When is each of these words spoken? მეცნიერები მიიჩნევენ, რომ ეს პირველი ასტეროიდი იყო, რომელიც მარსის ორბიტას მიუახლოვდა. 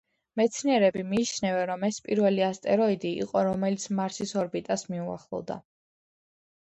მეცნიერები 0.39 1.01
მიიჩნევენ, 1.09 1.63
რომ 1.71 1.83
ეს 1.89 1.99
პირველი 2.07 2.43
ასტეროიდი 2.45 3.11
იყო, 3.25 3.43
რომელიც 3.49 3.85
მარსის 3.99 4.33
ორბიტას 4.45 4.85
მიუახლოვდა. 4.95 5.59